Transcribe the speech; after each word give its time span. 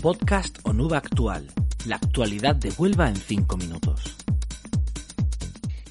Podcast 0.00 0.60
Onuba 0.62 0.98
Actual. 0.98 1.48
La 1.88 1.96
actualidad 1.96 2.54
de 2.54 2.70
Huelva 2.78 3.08
en 3.08 3.16
cinco 3.16 3.56
minutos. 3.56 4.16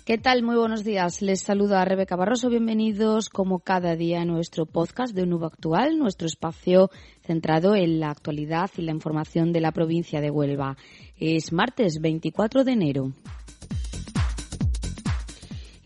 ¿Qué 0.05 0.18
tal? 0.18 0.44
Muy 0.44 0.55
buenos 0.55 0.86
días. 0.86 1.21
Les 1.21 1.41
saluda 1.41 1.84
Rebeca 1.84 2.16
Barroso. 2.16 2.50
Bienvenidos 2.50 3.28
como 3.28 3.59
cada 3.59 3.98
día 3.98 4.21
a 4.21 4.25
nuestro 4.25 4.66
podcast 4.66 5.14
de 5.14 5.23
Onuba 5.23 5.48
Actual, 5.48 6.00
nuestro 6.00 6.25
espacio 6.25 6.89
centrado 7.21 7.75
en 7.75 8.00
la 8.00 8.09
actualidad 8.09 8.71
y 8.78 8.84
la 8.84 8.93
información 8.93 9.52
de 9.52 9.59
la 9.59 9.73
provincia 9.73 10.21
de 10.21 10.32
Huelva. 10.32 10.78
Es 11.20 11.52
martes 11.52 12.00
24 12.00 12.64
de 12.64 12.71
enero. 12.71 13.12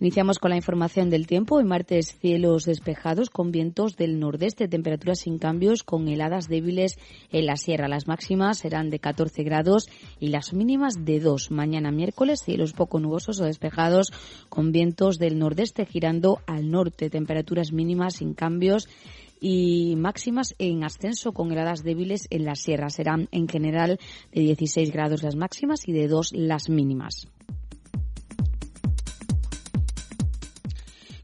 Iniciamos 0.02 0.40
con 0.40 0.50
la 0.50 0.56
información 0.56 1.12
del 1.12 1.28
tiempo. 1.28 1.58
Hoy 1.58 1.64
martes 1.64 2.18
cielos 2.20 2.66
despejados 2.66 3.30
con 3.30 3.52
vientos 3.52 3.98
del 3.98 4.20
nordeste, 4.20 4.68
temperaturas 4.68 5.20
sin 5.20 5.38
cambios 5.38 5.84
con 5.84 6.08
heladas 6.08 6.48
débiles 6.48 6.98
en 7.32 7.46
la 7.46 7.56
sierra. 7.56 7.88
Las 7.88 8.08
máximas 8.08 8.58
serán 8.58 8.90
de 8.90 8.98
14 8.98 9.44
grados 9.44 9.88
y 10.20 10.30
las 10.30 10.54
mínimas 10.54 11.06
de 11.06 11.20
2. 11.20 11.52
Mañana 11.52 11.92
miércoles 11.92 12.42
cielos 12.44 12.74
poco 12.74 13.00
nubosos 13.00 13.40
o 13.42 13.46
despejados 13.46 14.08
con 14.50 14.72
vientos 14.72 15.20
del 15.20 15.38
nordeste 15.38 15.86
girando 15.86 16.40
al 16.48 16.72
norte, 16.72 17.12
temperaturas 17.12 17.72
mínimas 17.72 18.16
sin 18.16 18.34
cambios 18.34 18.90
y 19.40 19.96
máximas 19.98 20.56
en 20.58 20.84
ascenso 20.84 21.32
con 21.32 21.52
heladas 21.52 21.84
débiles 21.84 22.26
en 22.32 22.46
la 22.46 22.56
sierra. 22.56 22.90
Serán 22.90 23.28
en 23.32 23.48
general 23.48 24.00
de 24.34 24.42
16 24.42 24.92
grados 24.92 25.22
las 25.22 25.36
máximas 25.36 25.88
y 25.88 25.92
de 25.92 26.08
2 26.08 26.32
las 26.34 26.70
mínimas. 26.70 27.28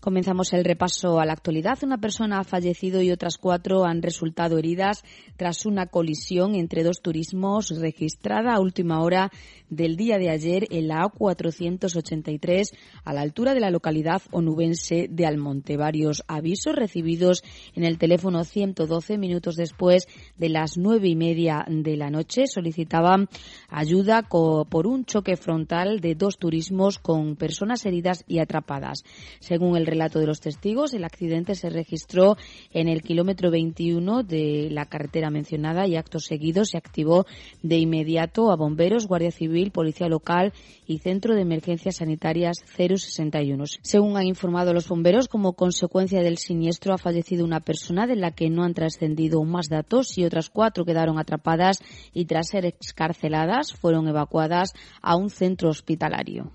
Comenzamos 0.08 0.54
el 0.54 0.64
repaso 0.64 1.20
a 1.20 1.26
la 1.26 1.34
actualidad. 1.34 1.80
Una 1.84 1.98
persona 1.98 2.40
ha 2.40 2.46
fallecido 2.46 3.02
y 3.02 3.12
otras 3.12 3.38
cuatro 3.38 3.84
han 3.84 4.02
resultado 4.02 4.58
heridas 4.58 5.04
tras 5.36 5.66
una 5.66 5.88
colisión 5.88 6.56
entre 6.56 6.84
dos 6.84 7.02
turismos 7.02 7.78
registrada 7.78 8.54
a 8.54 8.62
última 8.62 9.02
hora 9.02 9.30
del 9.70 9.98
día 9.98 10.18
de 10.18 10.30
ayer 10.30 10.66
en 10.72 10.88
la 10.88 11.04
A483 11.04 12.72
a 13.04 13.12
la 13.12 13.20
altura 13.20 13.54
de 13.54 13.60
la 13.60 13.70
localidad 13.70 14.22
onubense 14.32 15.10
de 15.10 15.26
Almonte. 15.26 15.76
Varios 15.76 16.24
avisos 16.30 16.74
recibidos 16.74 17.44
en 17.76 17.84
el 17.84 17.98
teléfono 17.98 18.46
112 18.46 19.18
minutos 19.18 19.58
después 19.58 20.08
de 20.38 20.48
las 20.48 20.78
nueve 20.78 21.10
y 21.10 21.18
media 21.18 21.66
de 21.68 21.98
la 21.98 22.10
noche 22.10 22.48
solicitaban 22.48 23.28
ayuda 23.68 24.22
por 24.22 24.88
un 24.88 25.04
choque 25.04 25.36
frontal 25.36 26.00
de 26.00 26.16
dos 26.16 26.38
turismos 26.38 26.98
con 26.98 27.36
personas 27.36 27.86
heridas 27.86 28.24
y 28.26 28.40
atrapadas. 28.40 29.04
Según 29.42 29.76
el 29.76 29.97
de 29.98 30.28
los 30.28 30.40
testigos, 30.40 30.94
el 30.94 31.04
accidente 31.04 31.56
se 31.56 31.70
registró 31.70 32.38
en 32.72 32.88
el 32.88 33.02
kilómetro 33.02 33.50
21 33.50 34.24
de 34.24 34.70
la 34.72 34.86
carretera 34.86 35.32
mencionada 35.32 35.88
y 35.88 35.96
acto 35.96 36.20
seguido 36.20 36.66
se 36.66 36.78
activó 36.78 37.26
de 37.64 37.78
inmediato 37.78 38.52
a 38.52 38.56
bomberos, 38.56 39.08
Guardia 39.08 39.32
Civil, 39.32 39.72
Policía 39.72 40.08
Local 40.08 40.54
y 40.86 41.00
Centro 41.00 41.34
de 41.34 41.42
Emergencias 41.42 41.98
Sanitarias 41.98 42.58
061. 42.78 43.64
Según 43.82 44.18
han 44.18 44.28
informado 44.28 44.72
los 44.72 44.88
bomberos, 44.88 45.28
como 45.28 45.54
consecuencia 45.54 46.22
del 46.22 46.38
siniestro 46.38 46.94
ha 46.94 47.00
fallecido 47.00 47.44
una 47.44 47.62
persona 47.62 48.06
de 48.06 48.16
la 48.16 48.32
que 48.32 48.50
no 48.52 48.64
han 48.64 48.76
trascendido 48.76 49.44
más 49.44 49.68
datos 49.68 50.18
y 50.18 50.26
otras 50.26 50.50
cuatro 50.50 50.86
quedaron 50.86 51.18
atrapadas 51.18 51.82
y 52.14 52.26
tras 52.26 52.50
ser 52.50 52.66
excarceladas 52.66 53.74
fueron 53.74 54.08
evacuadas 54.08 54.74
a 55.02 55.16
un 55.16 55.32
centro 55.32 55.70
hospitalario. 55.70 56.52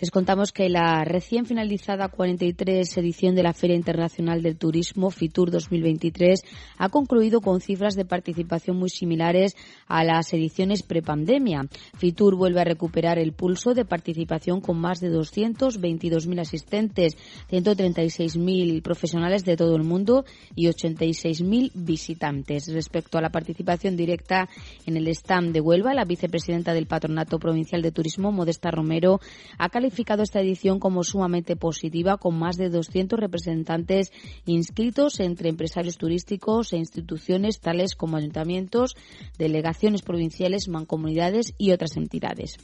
Les 0.00 0.10
contamos 0.10 0.50
que 0.50 0.70
la 0.70 1.04
recién 1.04 1.44
finalizada 1.44 2.08
43 2.08 2.96
edición 2.96 3.34
de 3.34 3.42
la 3.42 3.52
Feria 3.52 3.76
Internacional 3.76 4.42
del 4.42 4.56
Turismo 4.56 5.10
FITUR 5.10 5.50
2023 5.50 6.40
ha 6.78 6.88
concluido 6.88 7.42
con 7.42 7.60
cifras 7.60 7.96
de 7.96 8.06
participación 8.06 8.78
muy 8.78 8.88
similares 8.88 9.54
a 9.88 10.02
las 10.02 10.32
ediciones 10.32 10.82
prepandemia. 10.82 11.68
FITUR 11.98 12.34
vuelve 12.34 12.62
a 12.62 12.64
recuperar 12.64 13.18
el 13.18 13.34
pulso 13.34 13.74
de 13.74 13.84
participación 13.84 14.62
con 14.62 14.80
más 14.80 15.00
de 15.00 15.12
222.000 15.12 16.40
asistentes, 16.40 17.18
136.000 17.50 18.80
profesionales 18.80 19.44
de 19.44 19.58
todo 19.58 19.76
el 19.76 19.84
mundo 19.84 20.24
y 20.54 20.68
86.000 20.68 21.72
visitantes. 21.74 22.72
Respecto 22.72 23.18
a 23.18 23.20
la 23.20 23.28
participación 23.28 23.98
directa 23.98 24.48
en 24.86 24.96
el 24.96 25.08
stand 25.08 25.52
de 25.52 25.60
Huelva, 25.60 25.92
la 25.92 26.06
vicepresidenta 26.06 26.72
del 26.72 26.86
Patronato 26.86 27.38
Provincial 27.38 27.82
de 27.82 27.92
Turismo, 27.92 28.32
Modesta 28.32 28.70
Romero, 28.70 29.20
ha 29.58 29.68
calificado 29.68 29.89
calificado 29.90 30.22
esta 30.22 30.40
edición 30.40 30.78
como 30.78 31.02
sumamente 31.02 31.56
positiva, 31.56 32.16
con 32.16 32.38
más 32.38 32.56
de 32.56 32.70
200 32.70 33.18
representantes 33.18 34.12
inscritos 34.46 35.18
entre 35.18 35.48
empresarios 35.48 35.98
turísticos 35.98 36.72
e 36.72 36.76
instituciones 36.76 37.58
tales 37.58 37.96
como 37.96 38.16
ayuntamientos, 38.16 38.94
delegaciones 39.36 40.02
provinciales, 40.02 40.68
mancomunidades 40.68 41.54
y 41.58 41.72
otras 41.72 41.96
entidades. 41.96 42.56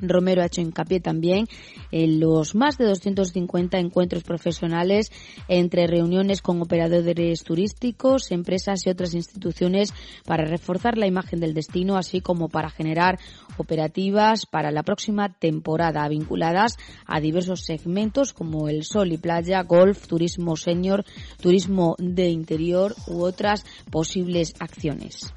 Romero 0.00 0.42
ha 0.42 0.46
hecho 0.46 0.60
hincapié 0.60 1.00
también 1.00 1.46
en 1.90 2.20
los 2.20 2.54
más 2.54 2.78
de 2.78 2.86
250 2.86 3.78
encuentros 3.78 4.22
profesionales 4.22 5.10
entre 5.48 5.86
reuniones 5.86 6.42
con 6.42 6.60
operadores 6.62 7.44
turísticos, 7.44 8.30
empresas 8.30 8.86
y 8.86 8.90
otras 8.90 9.14
instituciones 9.14 9.92
para 10.24 10.44
reforzar 10.44 10.98
la 10.98 11.06
imagen 11.06 11.40
del 11.40 11.54
destino, 11.54 11.96
así 11.96 12.20
como 12.20 12.48
para 12.48 12.70
generar 12.70 13.18
operativas 13.56 14.46
para 14.46 14.70
la 14.70 14.82
próxima 14.82 15.32
temporada 15.32 16.08
vinculadas 16.08 16.76
a 17.06 17.20
diversos 17.20 17.64
segmentos 17.64 18.32
como 18.32 18.68
el 18.68 18.84
sol 18.84 19.12
y 19.12 19.18
playa, 19.18 19.62
golf, 19.62 20.06
turismo 20.06 20.56
senior, 20.56 21.04
turismo 21.40 21.96
de 21.98 22.30
interior 22.30 22.94
u 23.06 23.22
otras 23.22 23.64
posibles 23.90 24.54
acciones. 24.58 25.32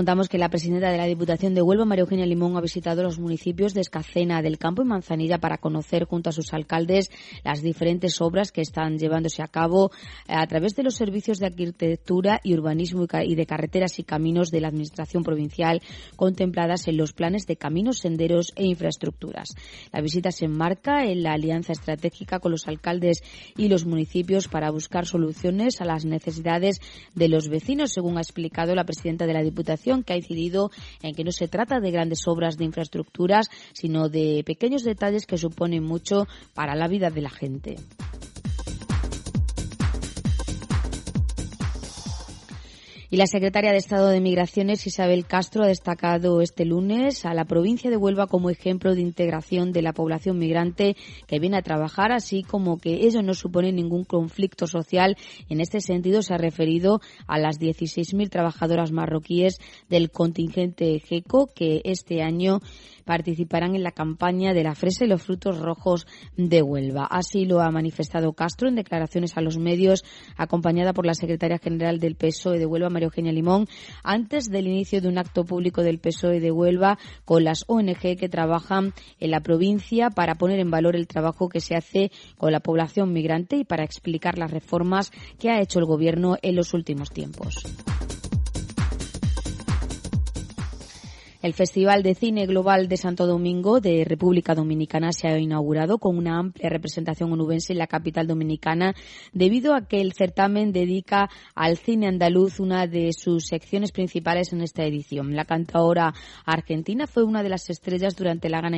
Contamos 0.00 0.30
que 0.30 0.38
la 0.38 0.48
presidenta 0.48 0.90
de 0.90 0.96
la 0.96 1.04
Diputación 1.04 1.52
de 1.52 1.60
Huelva, 1.60 1.84
María 1.84 2.04
Eugenia 2.04 2.24
Limón, 2.24 2.56
ha 2.56 2.62
visitado 2.62 3.02
los 3.02 3.18
municipios 3.18 3.74
de 3.74 3.82
Escacena, 3.82 4.40
del 4.40 4.56
Campo 4.56 4.80
y 4.80 4.86
Manzanilla 4.86 5.36
para 5.36 5.58
conocer 5.58 6.06
junto 6.06 6.30
a 6.30 6.32
sus 6.32 6.54
alcaldes 6.54 7.10
las 7.44 7.60
diferentes 7.60 8.18
obras 8.22 8.50
que 8.50 8.62
están 8.62 8.96
llevándose 8.96 9.42
a 9.42 9.46
cabo 9.46 9.90
eh, 10.26 10.32
a 10.34 10.46
través 10.46 10.74
de 10.74 10.84
los 10.84 10.94
servicios 10.94 11.38
de 11.38 11.48
arquitectura 11.48 12.40
y 12.42 12.54
urbanismo 12.54 13.04
y 13.22 13.34
de 13.34 13.44
carreteras 13.44 13.98
y 13.98 14.04
caminos 14.04 14.50
de 14.50 14.62
la 14.62 14.68
Administración 14.68 15.22
provincial 15.22 15.82
contempladas 16.16 16.88
en 16.88 16.96
los 16.96 17.12
planes 17.12 17.44
de 17.46 17.56
caminos, 17.56 17.98
senderos 17.98 18.54
e 18.56 18.64
infraestructuras. 18.64 19.50
La 19.92 20.00
visita 20.00 20.32
se 20.32 20.46
enmarca 20.46 21.04
en 21.04 21.22
la 21.22 21.34
alianza 21.34 21.72
estratégica 21.72 22.38
con 22.38 22.52
los 22.52 22.68
alcaldes 22.68 23.22
y 23.54 23.68
los 23.68 23.84
municipios 23.84 24.48
para 24.48 24.70
buscar 24.70 25.04
soluciones 25.04 25.82
a 25.82 25.84
las 25.84 26.06
necesidades 26.06 26.80
de 27.14 27.28
los 27.28 27.50
vecinos, 27.50 27.92
según 27.92 28.16
ha 28.16 28.22
explicado 28.22 28.74
la 28.74 28.84
presidenta 28.84 29.26
de 29.26 29.34
la 29.34 29.42
Diputación 29.42 29.89
que 30.04 30.12
ha 30.12 30.16
incidido 30.16 30.70
en 31.02 31.14
que 31.14 31.24
no 31.24 31.32
se 31.32 31.48
trata 31.48 31.80
de 31.80 31.90
grandes 31.90 32.26
obras 32.26 32.56
de 32.56 32.64
infraestructuras, 32.64 33.48
sino 33.72 34.08
de 34.08 34.42
pequeños 34.46 34.84
detalles 34.84 35.26
que 35.26 35.36
suponen 35.36 35.84
mucho 35.84 36.26
para 36.54 36.74
la 36.74 36.88
vida 36.88 37.10
de 37.10 37.20
la 37.20 37.30
gente. 37.30 37.76
Y 43.12 43.16
la 43.16 43.26
secretaria 43.26 43.72
de 43.72 43.78
Estado 43.78 44.06
de 44.06 44.20
Migraciones, 44.20 44.86
Isabel 44.86 45.26
Castro, 45.26 45.64
ha 45.64 45.66
destacado 45.66 46.40
este 46.40 46.64
lunes 46.64 47.26
a 47.26 47.34
la 47.34 47.44
provincia 47.44 47.90
de 47.90 47.96
Huelva 47.96 48.28
como 48.28 48.50
ejemplo 48.50 48.94
de 48.94 49.00
integración 49.00 49.72
de 49.72 49.82
la 49.82 49.92
población 49.92 50.38
migrante 50.38 50.96
que 51.26 51.40
viene 51.40 51.56
a 51.56 51.62
trabajar, 51.62 52.12
así 52.12 52.44
como 52.44 52.78
que 52.78 53.04
ello 53.04 53.20
no 53.22 53.34
supone 53.34 53.72
ningún 53.72 54.04
conflicto 54.04 54.68
social. 54.68 55.16
En 55.48 55.60
este 55.60 55.80
sentido, 55.80 56.22
se 56.22 56.34
ha 56.34 56.38
referido 56.38 57.00
a 57.26 57.40
las 57.40 57.58
16.000 57.58 58.30
trabajadoras 58.30 58.92
marroquíes 58.92 59.58
del 59.88 60.12
contingente 60.12 61.00
GECO 61.00 61.48
que 61.52 61.80
este 61.82 62.22
año 62.22 62.60
participarán 63.10 63.74
en 63.74 63.82
la 63.82 63.90
campaña 63.90 64.54
de 64.54 64.62
la 64.62 64.76
fresa 64.76 65.04
y 65.04 65.08
los 65.08 65.24
frutos 65.24 65.58
rojos 65.58 66.06
de 66.36 66.62
Huelva. 66.62 67.06
Así 67.10 67.44
lo 67.44 67.60
ha 67.60 67.68
manifestado 67.72 68.34
Castro 68.34 68.68
en 68.68 68.76
declaraciones 68.76 69.36
a 69.36 69.40
los 69.40 69.58
medios, 69.58 70.04
acompañada 70.36 70.92
por 70.92 71.06
la 71.06 71.14
secretaria 71.14 71.58
general 71.58 71.98
del 71.98 72.14
PSOE 72.14 72.60
de 72.60 72.66
Huelva, 72.66 72.88
María 72.88 73.06
Eugenia 73.06 73.32
Limón, 73.32 73.66
antes 74.04 74.44
del 74.44 74.68
inicio 74.68 75.00
de 75.00 75.08
un 75.08 75.18
acto 75.18 75.44
público 75.44 75.82
del 75.82 75.98
PSOE 75.98 76.38
de 76.38 76.52
Huelva 76.52 77.00
con 77.24 77.42
las 77.42 77.64
ONG 77.66 78.16
que 78.16 78.28
trabajan 78.28 78.94
en 79.18 79.32
la 79.32 79.40
provincia 79.40 80.10
para 80.10 80.36
poner 80.36 80.60
en 80.60 80.70
valor 80.70 80.94
el 80.94 81.08
trabajo 81.08 81.48
que 81.48 81.58
se 81.58 81.74
hace 81.74 82.12
con 82.38 82.52
la 82.52 82.60
población 82.60 83.12
migrante 83.12 83.56
y 83.56 83.64
para 83.64 83.82
explicar 83.82 84.38
las 84.38 84.52
reformas 84.52 85.10
que 85.40 85.50
ha 85.50 85.60
hecho 85.60 85.80
el 85.80 85.86
Gobierno 85.86 86.36
en 86.42 86.54
los 86.54 86.74
últimos 86.74 87.10
tiempos. 87.10 87.56
El 91.42 91.54
Festival 91.54 92.02
de 92.02 92.14
Cine 92.14 92.44
Global 92.44 92.86
de 92.86 92.98
Santo 92.98 93.26
Domingo 93.26 93.80
de 93.80 94.04
República 94.04 94.54
Dominicana 94.54 95.10
se 95.10 95.26
ha 95.26 95.38
inaugurado 95.38 95.96
con 95.96 96.18
una 96.18 96.38
amplia 96.38 96.68
representación 96.68 97.32
onubense 97.32 97.72
en 97.72 97.78
la 97.78 97.86
capital 97.86 98.26
dominicana 98.26 98.94
debido 99.32 99.74
a 99.74 99.86
que 99.86 100.02
el 100.02 100.12
certamen 100.12 100.70
dedica 100.70 101.30
al 101.54 101.78
cine 101.78 102.08
andaluz 102.08 102.60
una 102.60 102.86
de 102.86 103.14
sus 103.14 103.46
secciones 103.46 103.90
principales 103.90 104.52
en 104.52 104.60
esta 104.60 104.84
edición. 104.84 105.34
La 105.34 105.46
cantadora 105.46 106.12
argentina 106.44 107.06
fue 107.06 107.24
una 107.24 107.42
de 107.42 107.48
las 107.48 107.70
estrellas 107.70 108.16
durante 108.16 108.50
la, 108.50 108.60
gala, 108.60 108.76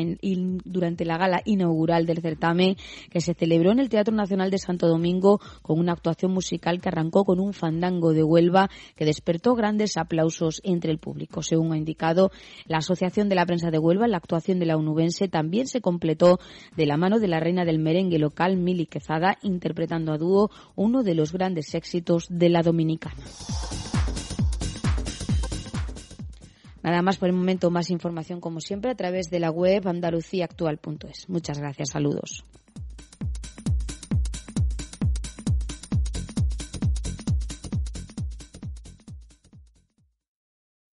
durante 0.64 1.04
la 1.04 1.18
gala 1.18 1.42
inaugural 1.44 2.06
del 2.06 2.20
certamen 2.20 2.76
que 3.10 3.20
se 3.20 3.34
celebró 3.34 3.72
en 3.72 3.80
el 3.80 3.88
Teatro 3.88 4.14
Nacional 4.14 4.52
de 4.52 4.58
Santo 4.58 4.86
Domingo 4.86 5.40
con 5.62 5.80
una 5.80 5.94
actuación 5.94 6.30
musical 6.30 6.80
que 6.80 6.90
arrancó 6.90 7.24
con 7.24 7.40
un 7.40 7.54
fandango 7.54 8.12
de 8.12 8.22
Huelva 8.22 8.70
que 8.94 9.04
despertó 9.04 9.56
grandes 9.56 9.96
aplausos 9.96 10.60
entre 10.62 10.92
el 10.92 10.98
público. 10.98 11.42
Según 11.42 11.72
ha 11.72 11.76
indicado 11.76 12.30
la 12.66 12.78
Asociación 12.78 13.28
de 13.28 13.34
la 13.34 13.46
Prensa 13.46 13.70
de 13.70 13.78
Huelva, 13.78 14.08
la 14.08 14.16
actuación 14.16 14.58
de 14.58 14.66
la 14.66 14.76
unubense 14.76 15.28
también 15.28 15.66
se 15.66 15.80
completó 15.80 16.38
de 16.76 16.86
la 16.86 16.96
mano 16.96 17.18
de 17.18 17.28
la 17.28 17.40
reina 17.40 17.64
del 17.64 17.78
merengue 17.78 18.18
local, 18.18 18.56
Mili 18.56 18.86
Quezada, 18.86 19.38
interpretando 19.42 20.12
a 20.12 20.18
dúo 20.18 20.50
uno 20.76 21.02
de 21.02 21.14
los 21.14 21.32
grandes 21.32 21.74
éxitos 21.74 22.26
de 22.28 22.48
la 22.48 22.62
dominicana. 22.62 23.22
Nada 26.82 27.00
más 27.02 27.16
por 27.16 27.28
el 27.28 27.34
momento, 27.34 27.70
más 27.70 27.90
información 27.90 28.40
como 28.40 28.60
siempre 28.60 28.90
a 28.90 28.96
través 28.96 29.30
de 29.30 29.38
la 29.38 29.50
web 29.50 29.86
andaluciaactual.es. 29.86 31.28
Muchas 31.28 31.58
gracias, 31.58 31.90
saludos. 31.90 32.44